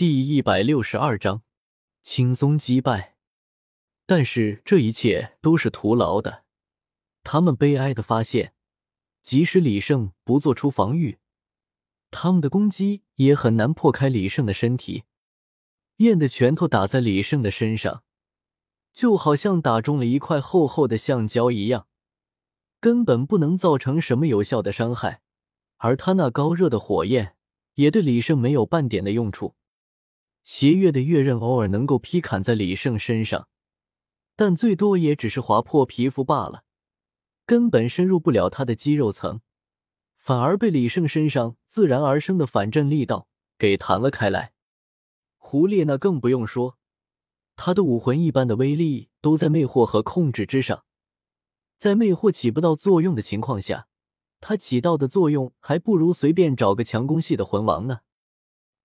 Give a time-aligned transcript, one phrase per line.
[0.00, 1.42] 第一百六十二章，
[2.00, 3.18] 轻松击败。
[4.06, 6.44] 但是这一切都是徒劳的。
[7.22, 8.54] 他们悲哀的发现，
[9.22, 11.18] 即使李胜不做出防御，
[12.10, 15.04] 他们的攻击也很难破开李胜的身体。
[15.96, 18.02] 燕的拳头打在李胜的身上，
[18.94, 21.88] 就好像打中了一块厚厚的橡胶一样，
[22.80, 25.20] 根本不能造成什么有效的伤害。
[25.76, 27.36] 而他那高热的火焰，
[27.74, 29.56] 也对李胜没有半点的用处。
[30.42, 33.48] 邪月的月刃偶尔能够劈砍在李胜身上，
[34.36, 36.64] 但最多也只是划破皮肤罢了，
[37.46, 39.40] 根本深入不了他的肌肉层，
[40.16, 44.52] 反而被李胜身上自然而生的反震力道给弹了开来。
[45.36, 46.78] 胡列那更不用说，
[47.56, 50.84] 他的武魂一般的威力都在魅惑和控制之上，
[51.76, 53.88] 在魅惑起不到作用的情况下，
[54.40, 58.00] 他起到的作用还不如随便找个强攻系的魂王呢。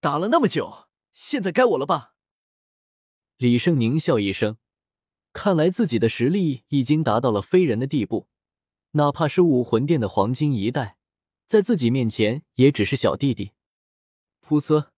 [0.00, 0.83] 打了那么久。
[1.14, 2.16] 现在该我了吧？
[3.36, 4.58] 李胜狞笑一声，
[5.32, 8.26] 看来自己的实力已经达到了非人的地步，
[8.90, 10.98] 哪怕是武魂殿的黄金一代，
[11.46, 13.52] 在自己面前也只是小弟弟。
[14.44, 14.88] 噗呲！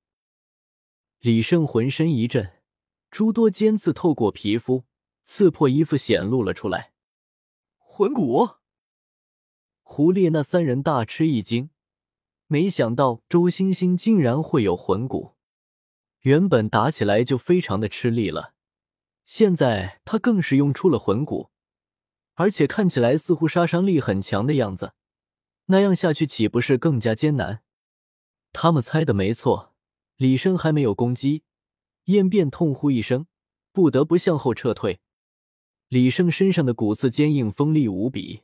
[1.19, 2.63] 李胜浑身一震，
[3.11, 4.85] 诸多尖刺透过皮肤，
[5.23, 6.95] 刺破衣服显露了出来。
[7.77, 8.57] 魂骨！
[9.83, 11.69] 胡烈那三人大吃一惊，
[12.47, 15.36] 没想到周星星竟然会有魂骨。
[16.21, 18.55] 原本打起来就非常的吃力了，
[19.25, 21.51] 现在他更是用出了魂骨，
[22.35, 24.93] 而且看起来似乎杀伤力很强的样子，
[25.67, 27.63] 那样下去岂不是更加艰难？
[28.53, 29.75] 他们猜的没错，
[30.17, 31.45] 李生还没有攻击，
[32.05, 33.27] 燕便痛呼一声，
[33.73, 35.01] 不得不向后撤退。
[35.89, 38.43] 李胜身上的骨刺坚硬锋利无比，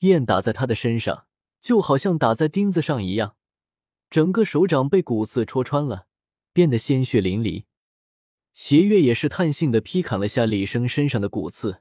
[0.00, 1.26] 燕打在他的身上
[1.60, 3.34] 就好像打在钉子上一样，
[4.08, 6.06] 整个手掌被骨刺戳穿了。
[6.60, 7.64] 变得鲜血淋漓，
[8.52, 11.80] 邪月也是叹性的劈砍了下李生身上的骨刺，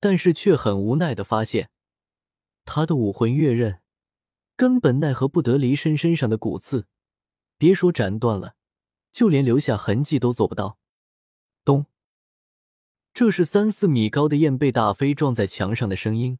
[0.00, 1.68] 但是却很无奈的发现，
[2.64, 3.82] 他的武魂月刃
[4.56, 6.86] 根本奈何不得李生身上的骨刺，
[7.58, 8.54] 别说斩断了，
[9.12, 10.78] 就连留下痕迹都做不到。
[11.62, 11.84] 咚！
[13.12, 16.38] 这是三四米高的燕被打飞撞在墙上的声音。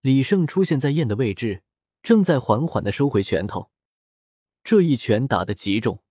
[0.00, 1.64] 李胜出现在燕的位置，
[2.04, 3.72] 正在缓缓的收回拳头，
[4.62, 6.04] 这一拳打得极重。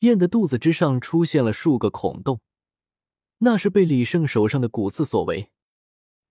[0.00, 2.40] 燕的肚子之上出现了数个孔洞，
[3.38, 5.50] 那是被李胜手上的骨刺所为。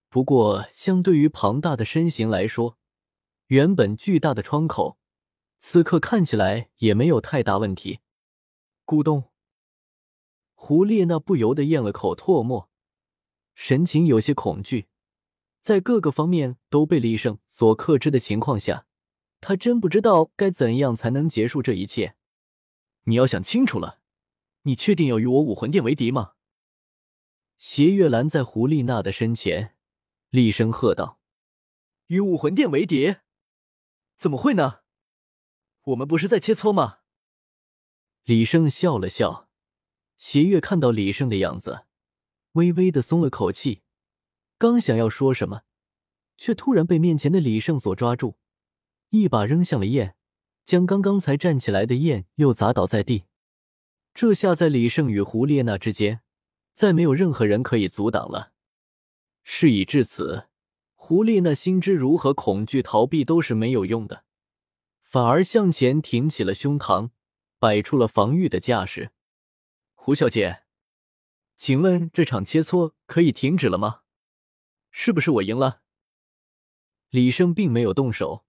[0.09, 2.78] 不过，相对于庞大的身形来说，
[3.47, 4.97] 原本巨大的窗口，
[5.59, 8.00] 此刻看起来也没有太大问题。
[8.88, 9.25] 咕咚，
[10.56, 12.72] 胡列娜不由得咽了口唾沫，
[13.53, 14.88] 神情有些恐惧。
[15.62, 18.88] 在各个方面都被李胜所克制的情况下，
[19.41, 22.16] 他真不知道该怎样才能结束这一切。
[23.04, 24.00] 你要想清楚了，
[24.64, 26.34] 你确定要与我武魂殿为敌吗？
[27.58, 29.76] 邪月拦在胡丽娜的身前，
[30.30, 31.20] 厉声喝道
[32.08, 33.18] ：“与武魂殿为敌？
[34.16, 34.82] 怎么会呢？
[35.84, 37.00] 我们不是在切磋吗？”
[38.24, 39.50] 李胜笑了笑，
[40.18, 41.86] 邪月看到李胜的样子，
[42.52, 43.81] 微微的松了口气，
[44.58, 45.64] 刚想要说什么，
[46.38, 48.38] 却突然被面前的李胜所抓住，
[49.10, 50.16] 一把扔向了燕。
[50.69, 53.24] 将刚刚才站起来的燕又砸倒在地，
[54.13, 56.22] 这下在李胜与胡列娜之间，
[56.75, 58.52] 再没有任何人可以阻挡了。
[59.41, 60.47] 事已至此，
[60.94, 64.25] 胡列娜心知如何恐惧逃避都是没有用的，
[65.02, 67.09] 反而向前挺起了胸膛，
[67.57, 69.09] 摆出了防御的架势。
[69.96, 70.62] 胡小姐，
[71.56, 74.01] 请问这场切磋可以停止了吗？
[74.91, 75.81] 是不是我赢了？
[77.09, 78.46] 李胜并没有动手。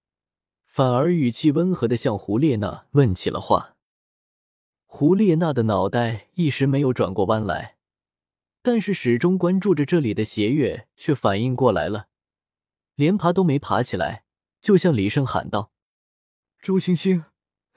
[0.70, 3.76] 反而语气温和的向胡列娜问起了话。
[4.86, 7.76] 胡列娜的脑袋一时没有转过弯来，
[8.62, 12.06] 但是始终关注着这里的邪月却反应过来了，
[12.94, 14.24] 连爬都没爬起来，
[14.60, 15.72] 就向李胜喊道
[16.62, 17.24] ：“周星星，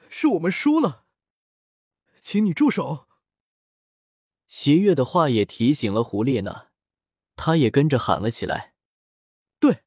[0.07, 1.05] 是我们输了，
[2.21, 3.07] 请你住手。”
[4.45, 6.67] 邪月的话也提醒了胡列娜，
[7.35, 8.75] 他也跟着喊了起来
[9.59, 9.81] ：“对，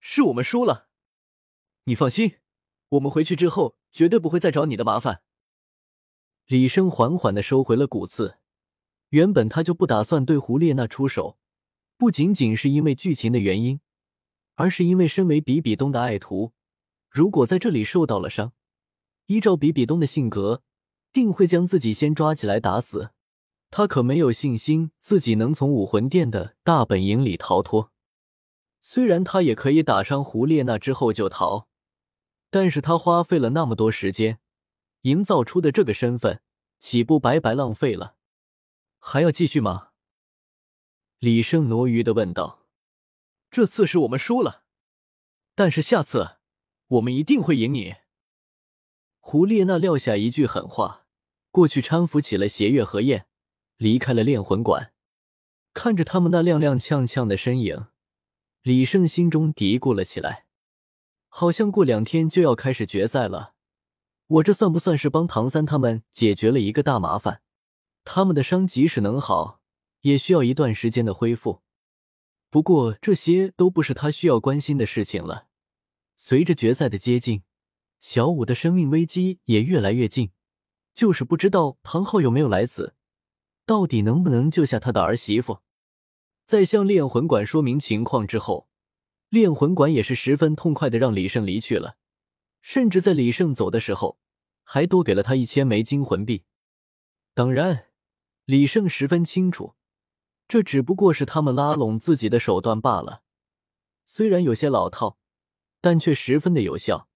[0.00, 0.86] 是我们输了。”
[1.88, 2.34] 你放心，
[2.90, 5.22] 我们回去之后绝对不会再找你的麻烦。
[6.44, 8.36] 李生缓缓的收回了骨刺，
[9.08, 11.38] 原本他就不打算对胡列娜出手，
[11.96, 13.80] 不仅仅是因为剧情的原因，
[14.56, 16.52] 而是因为身为比比东的爱徒，
[17.08, 18.52] 如果在这里受到了伤，
[19.24, 20.62] 依照比比东的性格，
[21.10, 23.12] 定会将自己先抓起来打死。
[23.70, 27.92] 他可没有信心自己能从武魂殿的大本营里逃脱。
[28.82, 31.66] 虽然他也可以打伤胡列娜之后就逃。
[32.50, 34.40] 但是他花费了那么多时间，
[35.02, 36.40] 营造出的这个身份，
[36.78, 38.16] 岂不白白浪费了？
[38.98, 39.90] 还要继续吗？
[41.18, 42.66] 李胜挪鱼的问道。
[43.50, 44.64] 这次是我们输了，
[45.54, 46.36] 但是下次
[46.88, 47.96] 我们一定会赢你。
[49.20, 51.06] 胡列娜撂下一句狠话，
[51.50, 53.26] 过去搀扶起了邪月和燕，
[53.76, 54.92] 离开了炼魂馆。
[55.72, 57.86] 看着他们那踉踉跄跄的身影，
[58.62, 60.47] 李胜心中嘀咕了起来：
[61.38, 63.54] 好像过两天就要开始决赛了。
[64.26, 67.42] 我这算不算是帮唐三他们解决了一个大麻烦？
[68.02, 69.60] 他们的伤即使能好，
[70.00, 71.62] 也需要一段时间的恢复。
[72.50, 75.46] 不过这些都不是他需要关心的事情了。
[76.16, 77.44] 随着决赛的接近，
[78.00, 80.32] 小五的生命危机也越来越近，
[80.92, 82.96] 就是不知道唐昊有没有来此，
[83.64, 85.60] 到底能不能救下他的儿媳妇。
[86.44, 88.67] 在向炼魂馆说明情况之后，
[89.28, 91.96] 炼魂馆也是十分痛快的让李胜离去了。
[92.60, 94.18] 甚至在李胜走的时候，
[94.64, 96.44] 还多给了他一千枚金魂币。
[97.34, 97.86] 当然，
[98.44, 99.74] 李胜十分清楚，
[100.48, 103.22] 这只不过是他们拉拢自己的手段罢了。
[104.04, 105.18] 虽然有些老套，
[105.80, 107.08] 但却十分的有效。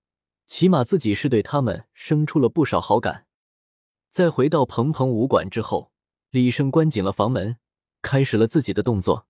[0.47, 3.27] 起码自己是对他们生出了不少好感。
[4.11, 5.91] 在回到鹏鹏武馆之后，
[6.31, 7.57] 李胜关紧了房门，
[8.03, 9.27] 开始了自己的动作。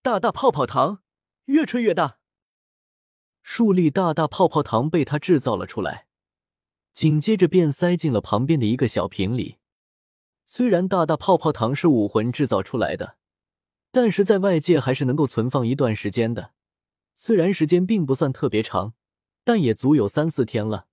[0.00, 1.02] 大大泡泡糖，
[1.50, 2.18] 越吹越大。
[3.42, 6.06] 数粒大大泡泡糖被他制造了出来，
[6.92, 9.56] 紧接着便塞进了旁边的一个小瓶里。
[10.46, 13.16] 虽然大大泡泡糖是武魂制造出来的，
[13.90, 16.52] 但是在外界还是能够存放一段时间的。
[17.16, 18.94] 虽然时间并不算特别长，
[19.42, 20.86] 但也足有三四天了。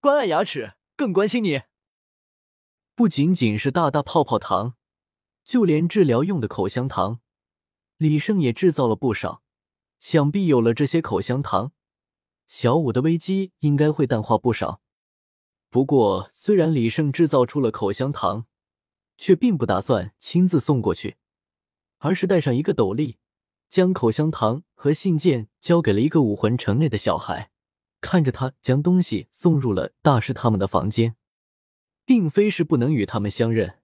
[0.00, 1.62] 关爱牙齿，更关心你。
[2.94, 4.74] 不仅仅是大大泡泡糖，
[5.42, 7.20] 就连治疗用的口香糖，
[7.96, 9.42] 李胜也制造了不少。
[10.00, 11.72] 想必有了这些口香糖，
[12.48, 14.80] 小五的危机应该会淡化不少。
[15.68, 18.46] 不过，虽然李胜制造出了口香糖，
[19.18, 21.18] 却并不打算亲自送过去，
[21.98, 23.18] 而是带上一个斗笠，
[23.68, 27.50] 将口香糖和信件交给了一个武魂城内的小孩，
[28.00, 31.14] 看着他将东西送入了大师他们的房间，
[32.06, 33.78] 并非是不能与他们相认，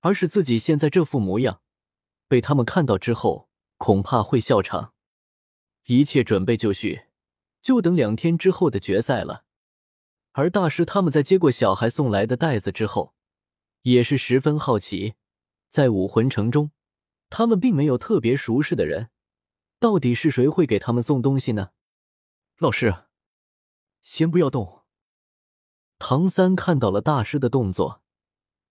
[0.00, 1.62] 而是自己现在这副模样，
[2.26, 3.48] 被他们看到之后，
[3.78, 4.93] 恐怕会笑场。
[5.86, 7.02] 一切准备就绪，
[7.60, 9.44] 就等两天之后的决赛了。
[10.32, 13.14] 而大师他们在接过小孩送来的袋子之后，
[13.82, 15.14] 也是十分好奇，
[15.68, 16.70] 在武魂城中，
[17.28, 19.10] 他们并没有特别熟识的人，
[19.78, 21.70] 到底是谁会给他们送东西呢？
[22.58, 23.04] 老师，
[24.00, 24.84] 先不要动。
[25.98, 28.02] 唐三看到了大师的动作，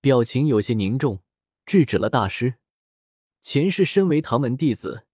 [0.02, 1.24] 表情有些凝重，
[1.66, 2.56] 制止了大师。
[3.42, 5.06] 前世身为唐门弟子。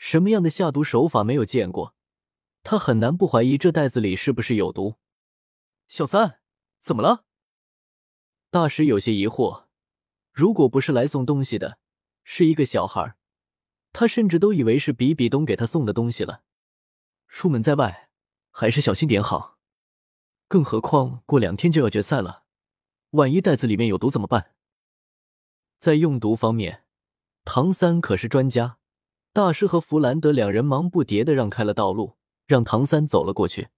[0.00, 1.94] 什么样的下毒手法没有见过？
[2.62, 4.96] 他很难不怀疑这袋子里是不是有毒。
[5.88, 6.40] 小三，
[6.80, 7.26] 怎么了？
[8.50, 9.66] 大师有些疑惑。
[10.32, 11.78] 如果不是来送东西的，
[12.24, 13.14] 是一个小孩，
[13.92, 16.44] 他甚至都以为是比比东给他送的东西了。
[17.28, 18.08] 出门在外，
[18.50, 19.58] 还是小心点好。
[20.48, 22.44] 更何况过两天就要决赛了，
[23.10, 24.54] 万一袋子里面有毒怎么办？
[25.76, 26.86] 在用毒方面，
[27.44, 28.78] 唐三可是专家。
[29.32, 32.16] 大师和弗兰德两人忙不迭的让开了道路，
[32.48, 33.68] 让唐三走了过去。